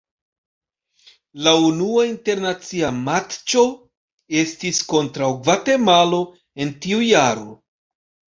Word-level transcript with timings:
La 1.47 1.51
unua 1.65 2.05
internacia 2.11 2.89
matĉo 3.09 3.65
estis 4.41 4.81
kontraŭ 4.95 5.29
Gvatemalo 5.45 6.23
en 6.65 6.75
tiu 6.87 7.05
jaro. 7.11 7.49